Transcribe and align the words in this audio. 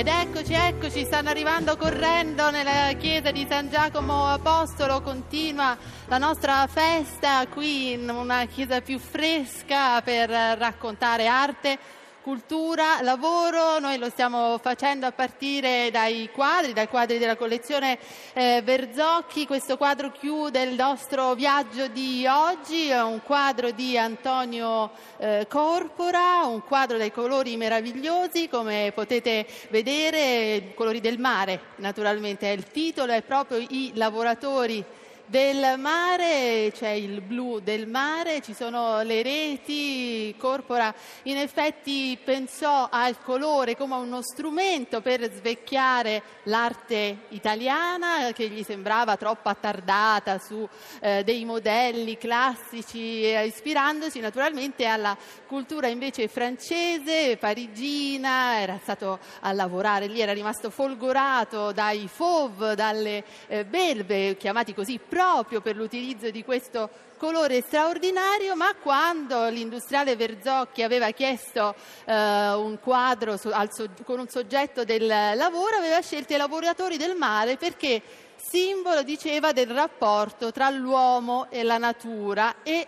Ed 0.00 0.06
eccoci, 0.06 0.54
eccoci, 0.54 1.04
stanno 1.04 1.28
arrivando 1.28 1.76
correndo 1.76 2.50
nella 2.50 2.90
chiesa 2.98 3.30
di 3.32 3.46
San 3.46 3.68
Giacomo 3.68 4.28
Apostolo, 4.28 5.02
continua 5.02 5.76
la 6.06 6.16
nostra 6.16 6.66
festa 6.68 7.46
qui 7.48 7.92
in 7.92 8.08
una 8.08 8.46
chiesa 8.46 8.80
più 8.80 8.98
fresca 8.98 10.00
per 10.00 10.30
raccontare 10.30 11.26
arte 11.26 11.78
cultura, 12.22 13.00
lavoro, 13.02 13.78
noi 13.78 13.96
lo 13.98 14.10
stiamo 14.10 14.58
facendo 14.58 15.06
a 15.06 15.12
partire 15.12 15.90
dai 15.90 16.28
quadri, 16.32 16.72
dai 16.72 16.88
quadri 16.88 17.18
della 17.18 17.36
collezione 17.36 17.98
eh, 18.34 18.60
Verzocchi, 18.62 19.46
questo 19.46 19.76
quadro 19.76 20.12
chiude 20.12 20.62
il 20.62 20.74
nostro 20.74 21.34
viaggio 21.34 21.88
di 21.88 22.26
oggi, 22.26 22.88
è 22.88 23.02
un 23.02 23.22
quadro 23.22 23.70
di 23.70 23.96
Antonio 23.96 24.90
eh, 25.18 25.46
Corpora, 25.48 26.44
un 26.44 26.62
quadro 26.64 26.98
dai 26.98 27.12
colori 27.12 27.56
meravigliosi, 27.56 28.48
come 28.48 28.92
potete 28.94 29.46
vedere, 29.70 30.72
colori 30.74 31.00
del 31.00 31.18
mare 31.18 31.60
naturalmente. 31.76 32.48
È 32.50 32.52
il 32.52 32.64
titolo, 32.64 33.12
è 33.12 33.22
proprio 33.22 33.58
i 33.58 33.92
lavoratori 33.94 34.84
del 35.30 35.78
mare, 35.78 36.72
c'è 36.74 36.88
il 36.88 37.20
blu 37.20 37.60
del 37.60 37.86
mare, 37.86 38.42
ci 38.42 38.52
sono 38.52 39.00
le 39.02 39.22
reti, 39.22 40.34
Corpora 40.36 40.92
in 41.24 41.36
effetti 41.36 42.18
pensò 42.22 42.88
al 42.90 43.16
colore 43.22 43.76
come 43.76 43.94
uno 43.94 44.22
strumento 44.22 45.00
per 45.00 45.32
svecchiare 45.32 46.20
l'arte 46.44 47.26
italiana 47.28 48.32
che 48.32 48.48
gli 48.48 48.64
sembrava 48.64 49.16
troppo 49.16 49.48
attardata 49.48 50.40
su 50.40 50.68
eh, 50.98 51.22
dei 51.22 51.44
modelli 51.44 52.18
classici, 52.18 53.22
eh, 53.22 53.46
ispirandosi 53.46 54.18
naturalmente 54.18 54.84
alla 54.86 55.16
cultura 55.46 55.86
invece 55.86 56.26
francese, 56.26 57.36
parigina, 57.36 58.60
era 58.60 58.80
stato 58.82 59.20
a 59.42 59.52
lavorare 59.52 60.08
lì, 60.08 60.20
era 60.20 60.32
rimasto 60.32 60.70
folgorato 60.70 61.70
dai 61.70 62.08
fauve, 62.12 62.74
dalle 62.74 63.22
eh, 63.46 63.64
belve, 63.64 64.36
chiamati 64.36 64.74
così 64.74 64.98
proprio 65.20 65.60
per 65.60 65.76
l'utilizzo 65.76 66.30
di 66.30 66.42
questo 66.42 66.88
colore 67.18 67.60
straordinario, 67.60 68.56
ma 68.56 68.74
quando 68.80 69.48
l'industriale 69.50 70.16
Verzocchi 70.16 70.82
aveva 70.82 71.10
chiesto 71.10 71.74
eh, 72.06 72.54
un 72.54 72.78
quadro 72.80 73.36
su, 73.36 73.50
al, 73.52 73.68
con 74.04 74.18
un 74.18 74.28
soggetto 74.28 74.82
del 74.82 75.06
lavoro, 75.06 75.76
aveva 75.76 76.00
scelto 76.00 76.32
i 76.32 76.38
lavoratori 76.38 76.96
del 76.96 77.16
mare 77.16 77.58
perché 77.58 78.00
simbolo, 78.36 79.02
diceva, 79.02 79.52
del 79.52 79.68
rapporto 79.68 80.52
tra 80.52 80.70
l'uomo 80.70 81.50
e 81.50 81.64
la 81.64 81.76
natura 81.76 82.62
e 82.62 82.86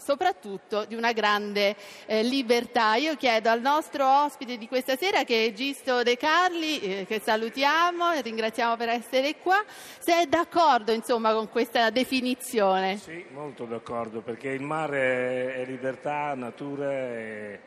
soprattutto 0.00 0.84
di 0.86 0.94
una 0.94 1.12
grande 1.12 1.76
eh, 2.06 2.22
libertà. 2.22 2.94
Io 2.96 3.16
chiedo 3.16 3.50
al 3.50 3.60
nostro 3.60 4.24
ospite 4.24 4.56
di 4.56 4.66
questa 4.66 4.96
sera, 4.96 5.24
che 5.24 5.46
è 5.46 5.52
Gisto 5.52 6.02
De 6.02 6.16
Carli, 6.16 6.80
eh, 6.80 7.06
che 7.06 7.20
salutiamo 7.20 8.12
e 8.12 8.22
ringraziamo 8.22 8.76
per 8.76 8.88
essere 8.88 9.36
qua, 9.36 9.62
se 9.98 10.22
è 10.22 10.26
d'accordo 10.26 10.92
insomma, 10.92 11.32
con 11.32 11.48
questa 11.48 11.90
definizione. 11.90 12.96
Sì, 12.96 13.24
molto 13.32 13.64
d'accordo, 13.64 14.20
perché 14.20 14.48
il 14.48 14.62
mare 14.62 15.54
è 15.54 15.64
libertà, 15.66 16.34
natura 16.34 16.90
e... 16.92 17.60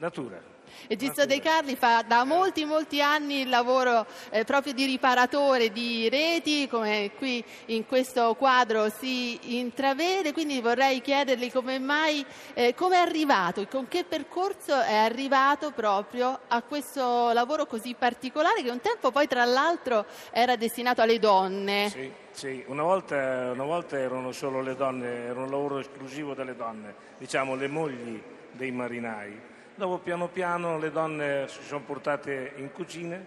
natura. 0.00 0.40
Egisto 0.86 1.26
De 1.26 1.40
Carli 1.40 1.76
fa 1.76 2.02
da 2.02 2.24
molti 2.24 2.64
molti 2.64 3.02
anni 3.02 3.42
il 3.42 3.48
lavoro 3.48 4.06
eh, 4.30 4.44
proprio 4.44 4.72
di 4.72 4.86
riparatore 4.86 5.70
di 5.70 6.08
reti, 6.08 6.66
come 6.68 7.10
qui 7.18 7.44
in 7.66 7.86
questo 7.86 8.34
quadro 8.34 8.88
si 8.88 9.58
intravede, 9.58 10.32
quindi 10.32 10.60
vorrei 10.60 11.00
chiedergli 11.00 11.52
come 11.52 11.78
mai, 11.78 12.24
eh, 12.54 12.74
come 12.74 12.96
è 12.96 13.00
arrivato, 13.00 13.66
con 13.66 13.88
che 13.88 14.04
percorso 14.04 14.80
è 14.80 14.94
arrivato 14.94 15.70
proprio 15.72 16.40
a 16.48 16.62
questo 16.62 17.32
lavoro 17.32 17.66
così 17.66 17.94
particolare 17.98 18.62
che 18.62 18.70
un 18.70 18.80
tempo 18.80 19.10
poi 19.10 19.26
tra 19.26 19.44
l'altro 19.44 20.06
era 20.30 20.56
destinato 20.56 21.02
alle 21.02 21.18
donne. 21.18 21.88
Sì. 21.90 22.12
Sì, 22.32 22.64
una 22.68 22.84
volta, 22.84 23.50
una 23.52 23.64
volta 23.64 23.98
erano 23.98 24.30
solo 24.30 24.62
le 24.62 24.76
donne, 24.76 25.24
era 25.26 25.40
un 25.40 25.50
lavoro 25.50 25.78
esclusivo 25.78 26.32
delle 26.32 26.54
donne, 26.54 26.94
diciamo 27.18 27.56
le 27.56 27.66
mogli 27.66 28.22
dei 28.52 28.70
marinai 28.70 29.40
Dopo 29.80 29.96
piano 29.96 30.28
piano 30.28 30.76
le 30.76 30.90
donne 30.90 31.48
si 31.48 31.62
sono 31.62 31.80
portate 31.80 32.52
in 32.56 32.70
cucina 32.70 33.18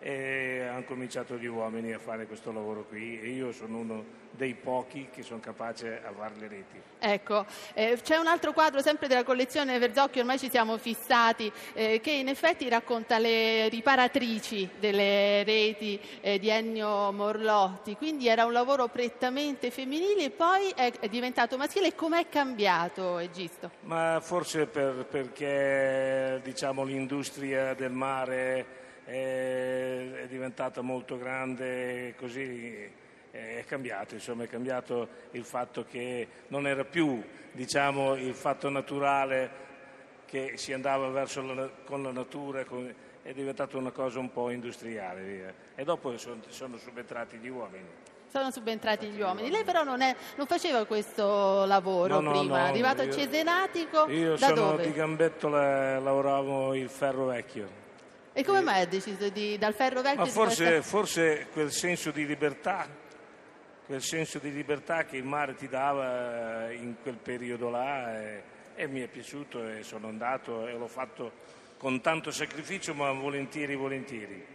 e 0.00 0.66
hanno 0.66 0.84
cominciato 0.84 1.36
gli 1.36 1.46
uomini 1.46 1.92
a 1.92 1.98
fare 1.98 2.26
questo 2.26 2.50
lavoro 2.52 2.84
qui 2.84 3.20
e 3.20 3.28
io 3.28 3.52
sono 3.52 3.78
uno 3.78 4.04
dei 4.30 4.54
pochi 4.54 5.08
che 5.12 5.22
sono 5.22 5.40
capace 5.40 6.00
a 6.02 6.12
fare 6.16 6.34
le 6.38 6.48
reti. 6.48 6.80
Ecco, 6.98 7.44
eh, 7.74 7.98
c'è 8.02 8.16
un 8.16 8.26
altro 8.26 8.52
quadro 8.52 8.80
sempre 8.80 9.08
della 9.08 9.24
collezione 9.24 9.78
Verzocchio, 9.78 10.20
ormai 10.20 10.38
ci 10.38 10.48
siamo 10.48 10.78
fissati, 10.78 11.50
eh, 11.74 12.00
che 12.00 12.12
in 12.12 12.28
effetti 12.28 12.68
racconta 12.68 13.18
le 13.18 13.68
riparatrici 13.68 14.70
delle 14.78 15.44
reti 15.44 16.00
eh, 16.20 16.38
di 16.38 16.48
Ennio 16.48 17.12
Morlotti, 17.12 17.96
quindi 17.96 18.28
era 18.28 18.44
un 18.44 18.52
lavoro 18.52 18.88
prettamente 18.88 19.70
femminile 19.70 20.24
e 20.24 20.30
poi 20.30 20.70
è, 20.74 20.92
è 20.98 21.08
diventato 21.08 21.56
maschile. 21.56 21.94
Com'è 21.94 22.28
cambiato 22.28 23.18
Egisto? 23.18 23.70
Ma 23.82 24.20
forse 24.20 24.66
per, 24.66 25.06
perché 25.10 26.40
diciamo, 26.42 26.84
l'industria 26.84 27.74
del 27.74 27.90
mare 27.90 28.78
è, 29.10 30.22
è 30.22 30.26
diventata 30.28 30.80
molto 30.82 31.18
grande 31.18 32.14
così 32.16 32.88
è 33.30 33.64
cambiato, 33.64 34.14
insomma, 34.14 34.44
è 34.44 34.48
cambiato 34.48 35.08
il 35.32 35.44
fatto 35.44 35.84
che 35.84 36.26
non 36.48 36.66
era 36.66 36.84
più 36.84 37.22
diciamo, 37.52 38.14
il 38.16 38.34
fatto 38.34 38.68
naturale 38.68 39.68
che 40.26 40.56
si 40.56 40.72
andava 40.72 41.08
verso 41.08 41.42
la, 41.42 41.68
con 41.84 42.02
la 42.02 42.12
natura, 42.12 42.64
con, 42.64 42.92
è 43.22 43.32
diventata 43.32 43.76
una 43.76 43.90
cosa 43.90 44.18
un 44.18 44.32
po' 44.32 44.50
industriale. 44.50 45.22
Via. 45.22 45.54
E 45.74 45.84
dopo 45.84 46.16
sono, 46.18 46.40
sono 46.48 46.76
subentrati 46.76 47.36
gli 47.36 47.48
uomini 47.48 48.08
sono 48.30 48.52
subentrati 48.52 49.08
gli 49.08 49.20
uomini. 49.20 49.50
Lei 49.50 49.64
però 49.64 49.82
non, 49.82 50.02
è, 50.02 50.14
non 50.36 50.46
faceva 50.46 50.84
questo 50.84 51.64
lavoro 51.64 52.20
no, 52.20 52.30
prima, 52.30 52.58
no, 52.58 52.64
è 52.66 52.68
arrivato 52.68 53.02
io, 53.02 53.10
a 53.10 53.12
Cesenatico. 53.12 54.08
Io 54.08 54.36
da 54.36 54.46
sono 54.46 54.70
dove? 54.70 54.84
di 54.84 54.92
Gambettola, 54.92 55.98
lavoravo 55.98 56.76
il 56.76 56.88
ferro 56.88 57.26
vecchio. 57.26 57.89
E 58.32 58.44
come 58.44 58.60
mai 58.60 58.82
ha 58.82 58.86
deciso 58.86 59.28
di, 59.28 59.58
dal 59.58 59.74
ferro 59.74 60.02
vecchio? 60.02 60.20
Ma 60.20 60.26
forse, 60.26 60.64
questa... 60.64 60.82
forse 60.82 61.46
quel 61.52 61.72
senso 61.72 62.10
di 62.12 62.24
libertà, 62.24 62.86
quel 63.86 64.02
senso 64.02 64.38
di 64.38 64.52
libertà 64.52 65.04
che 65.04 65.16
il 65.16 65.24
mare 65.24 65.54
ti 65.54 65.68
dava 65.68 66.68
eh, 66.68 66.74
in 66.74 66.94
quel 67.02 67.16
periodo 67.16 67.70
là 67.70 68.20
e, 68.20 68.42
e 68.76 68.86
mi 68.86 69.00
è 69.00 69.08
piaciuto 69.08 69.66
e 69.66 69.82
sono 69.82 70.06
andato 70.06 70.68
e 70.68 70.72
l'ho 70.72 70.86
fatto 70.86 71.58
con 71.76 72.00
tanto 72.00 72.30
sacrificio 72.30 72.94
ma 72.94 73.10
volentieri, 73.10 73.74
volentieri. 73.74 74.46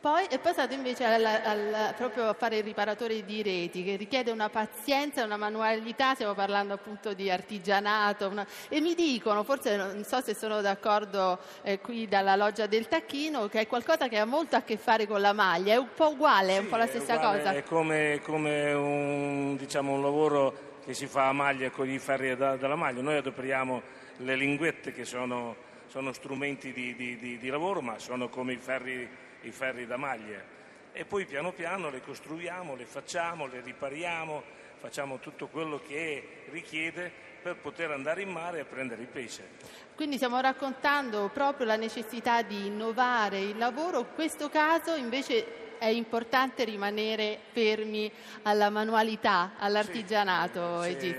Poi 0.00 0.26
è 0.26 0.38
passato 0.38 0.74
invece 0.74 1.04
al, 1.04 1.24
al, 1.24 1.94
proprio 1.96 2.28
a 2.28 2.32
fare 2.32 2.58
il 2.58 2.62
riparatore 2.62 3.24
di 3.24 3.42
reti, 3.42 3.82
che 3.82 3.96
richiede 3.96 4.30
una 4.30 4.48
pazienza 4.48 5.24
una 5.24 5.36
manualità, 5.36 6.14
stiamo 6.14 6.34
parlando 6.34 6.74
appunto 6.74 7.14
di 7.14 7.28
artigianato, 7.28 8.28
una... 8.28 8.46
e 8.68 8.80
mi 8.80 8.94
dicono, 8.94 9.42
forse 9.42 9.76
non 9.76 10.04
so 10.04 10.20
se 10.20 10.36
sono 10.36 10.60
d'accordo 10.60 11.40
eh, 11.62 11.80
qui 11.80 12.06
dalla 12.06 12.36
loggia 12.36 12.66
del 12.66 12.86
Tacchino, 12.86 13.48
che 13.48 13.62
è 13.62 13.66
qualcosa 13.66 14.06
che 14.06 14.18
ha 14.18 14.24
molto 14.24 14.54
a 14.54 14.62
che 14.62 14.76
fare 14.76 15.08
con 15.08 15.20
la 15.20 15.32
maglia, 15.32 15.74
è 15.74 15.78
un 15.78 15.88
po' 15.92 16.10
uguale, 16.10 16.54
è 16.54 16.58
un 16.58 16.68
po' 16.68 16.76
la 16.76 16.86
stessa 16.86 17.16
uguale, 17.16 17.38
cosa. 17.38 17.52
È 17.54 17.64
come, 17.64 18.20
come 18.22 18.72
un, 18.72 19.56
diciamo, 19.56 19.94
un, 19.94 20.02
lavoro 20.02 20.76
che 20.84 20.94
si 20.94 21.08
fa 21.08 21.26
a 21.26 21.32
maglia 21.32 21.70
con 21.70 21.90
i 21.90 21.98
ferri 21.98 22.36
da, 22.36 22.54
della 22.54 22.76
maglia, 22.76 23.02
noi 23.02 23.16
adoperiamo 23.16 23.82
le 24.18 24.36
linguette 24.36 24.92
che 24.92 25.04
sono, 25.04 25.56
sono 25.88 26.12
strumenti 26.12 26.72
di, 26.72 26.94
di, 26.94 27.18
di, 27.18 27.36
di 27.36 27.48
lavoro, 27.48 27.80
ma 27.80 27.98
sono 27.98 28.28
come 28.28 28.52
i 28.52 28.58
ferri 28.58 29.26
i 29.42 29.50
ferri 29.50 29.86
da 29.86 29.96
maglia 29.96 30.56
e 30.92 31.04
poi 31.04 31.26
piano 31.26 31.52
piano 31.52 31.90
le 31.90 32.00
costruiamo, 32.00 32.74
le 32.74 32.84
facciamo, 32.84 33.46
le 33.46 33.60
ripariamo, 33.60 34.42
facciamo 34.78 35.18
tutto 35.18 35.46
quello 35.46 35.80
che 35.86 36.46
richiede 36.50 37.10
per 37.40 37.56
poter 37.56 37.92
andare 37.92 38.22
in 38.22 38.30
mare 38.30 38.60
a 38.60 38.64
prendere 38.64 39.02
il 39.02 39.08
pesce. 39.08 39.48
Quindi 39.94 40.16
stiamo 40.16 40.40
raccontando 40.40 41.30
proprio 41.32 41.66
la 41.66 41.76
necessità 41.76 42.42
di 42.42 42.66
innovare 42.66 43.38
il 43.38 43.56
lavoro, 43.56 44.00
in 44.00 44.06
questo 44.14 44.48
caso 44.48 44.94
invece 44.96 45.76
è 45.78 45.86
importante 45.86 46.64
rimanere 46.64 47.38
fermi 47.52 48.10
alla 48.42 48.68
manualità, 48.68 49.52
all'artigianato. 49.56 50.82
Sì, 50.82 50.98
sì, 50.98 51.16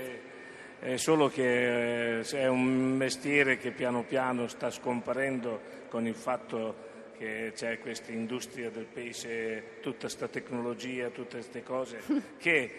è 0.78 0.96
solo 0.96 1.28
che 1.28 2.18
eh, 2.18 2.22
è 2.22 2.46
un 2.48 2.96
mestiere 2.96 3.56
che 3.56 3.70
piano 3.70 4.04
piano 4.04 4.46
sta 4.46 4.70
scomparendo 4.70 5.78
con 5.88 6.06
il 6.06 6.14
fatto 6.14 6.88
che 7.20 7.52
c'è 7.54 7.78
questa 7.80 8.12
industria 8.12 8.70
del 8.70 8.86
pesce, 8.86 9.78
tutta 9.82 10.06
questa 10.06 10.26
tecnologia, 10.26 11.10
tutte 11.10 11.36
queste 11.36 11.62
cose 11.62 12.00
che 12.38 12.70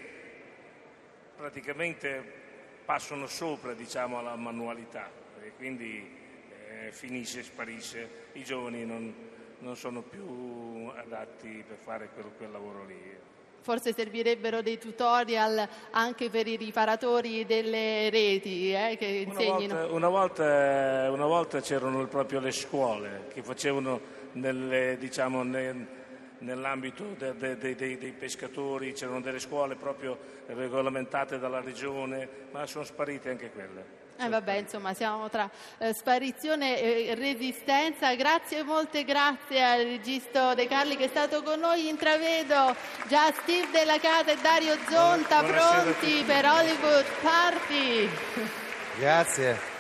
praticamente 1.36 2.24
passano 2.84 3.28
sopra 3.28 3.74
diciamo, 3.74 4.18
alla 4.18 4.36
manualità 4.36 5.12
e 5.44 5.52
quindi 5.56 6.10
eh, 6.58 6.92
finisce, 6.92 7.44
sparisce, 7.44 8.30
i 8.34 8.44
giovani 8.44 8.84
non, 8.84 9.14
non, 9.60 9.76
sono 9.76 10.02
più 10.02 10.90
adatti 10.96 11.64
per 11.68 11.78
fare 11.78 12.10
quel, 12.12 12.32
quel 12.36 12.50
lavoro 12.50 12.84
lì. 12.86 13.00
Forse 13.62 13.94
servirebbero 13.94 14.62
dei 14.64 14.80
tutorial 14.80 15.68
anche 15.92 16.30
per 16.32 16.48
i 16.48 16.56
riparatori 16.56 17.46
delle 17.46 18.10
reti 18.10 18.74
eh, 18.74 18.96
che 18.98 19.26
Una 19.28 19.40
insegnino. 19.40 19.76
volta, 19.76 19.94
una 19.94 20.08
volta- 20.10 21.12
una 21.12 21.26
volta 21.26 21.62
c'erano 21.62 22.08
proprio 22.08 22.40
le 22.40 22.52
scuole 22.52 23.28
che 23.32 23.44
facevano 23.44 24.00
nelle, 24.34 24.98
diciamo, 25.00 25.44
ne- 25.44 26.00
nell'ambito 26.42 27.16
de- 27.18 27.36
de- 27.36 27.58
de- 27.58 27.76
dei- 27.76 27.98
dei 27.98 28.12
pescatori, 28.12 28.94
c'erano 28.94 29.22
delle 29.22 29.40
scuole 29.40 29.76
proprio 29.76 30.18
regolamentate 30.48 31.40
dalla 31.40 31.62
regione, 31.62 32.28
ma 32.52 32.66
sono 32.68 32.84
sparite 32.84 33.30
anche 33.30 33.50
quelle. 33.52 34.00
Eh 34.18 34.30
vabbè, 34.30 34.54
insomma, 34.58 34.94
siamo 34.94 35.30
tra 35.30 35.50
eh, 35.80 35.94
sparizione 35.94 36.80
e 36.80 37.16
resistenza. 37.16 38.14
Grazie, 38.14 38.62
molte 38.62 39.04
grazie 39.04 39.64
al 39.64 39.80
regista 39.84 40.54
De 40.54 40.68
Carli 40.68 40.96
che 40.96 41.06
è 41.06 41.08
stato 41.08 41.42
con 41.42 41.60
noi. 41.60 41.88
Intravedo 41.88 42.76
già 43.08 43.32
Steve 43.32 43.72
Della 43.72 43.98
Casa 44.00 44.32
e 44.32 44.38
Dario 44.40 44.76
Zonta 44.88 45.40
Buona- 45.40 45.58
buonasera 45.58 45.82
pronti 45.82 46.24
per 46.24 46.46
Hollywood 46.46 47.06
Party. 47.22 48.10
Grazie. 49.00 49.71